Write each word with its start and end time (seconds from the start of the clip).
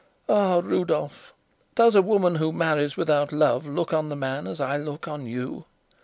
Ah, 0.27 0.61
Rudolf! 0.63 1.31
does 1.75 1.93
a 1.93 2.01
woman 2.01 2.37
who 2.37 2.51
marries 2.51 2.97
without 2.97 3.31
love 3.31 3.67
look 3.67 3.93
on 3.93 4.09
the 4.09 4.15
man 4.15 4.47
as 4.47 4.59
I 4.59 4.77
look 4.77 5.07
on 5.07 5.27
you?" 5.27 5.65